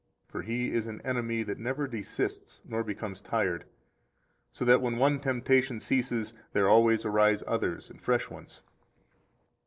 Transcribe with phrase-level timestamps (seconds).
[0.27, 3.65] For he is an enemy that never desists nor becomes tired,
[4.51, 8.63] so that when one temptation ceases, there always arise others and fresh ones.